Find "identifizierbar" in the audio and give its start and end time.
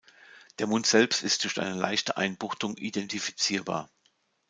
2.75-3.91